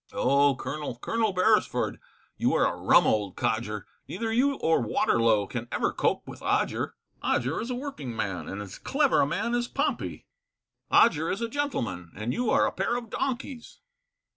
Oh, 0.13 0.55
Colonel, 0.55 0.97
Colonel 0.97 1.31
Beresford, 1.31 1.99
You 2.35 2.55
are 2.55 2.65
a 2.65 2.75
rum 2.75 3.05
old 3.05 3.35
codger, 3.35 3.85
Neither 4.07 4.33
you 4.33 4.55
or 4.55 4.81
Waterlow 4.81 5.45
Can 5.45 5.67
ever 5.71 5.93
cope 5.93 6.27
with 6.27 6.41
Odger; 6.41 6.95
Odger 7.21 7.61
is 7.61 7.69
a 7.69 7.75
working 7.75 8.15
man, 8.15 8.49
And 8.49 8.63
as 8.63 8.79
clever 8.79 9.21
a 9.21 9.27
man 9.27 9.53
as 9.53 9.67
Pompey, 9.67 10.25
Odger 10.89 11.29
is 11.29 11.39
a 11.41 11.47
gentleman, 11.47 12.11
And 12.15 12.33
you 12.33 12.49
are 12.49 12.65
a 12.65 12.71
pair 12.71 12.95
of 12.95 13.11
donkeys. 13.11 13.81